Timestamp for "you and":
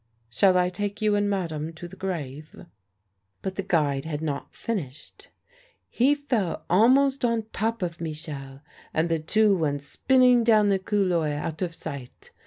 1.03-1.29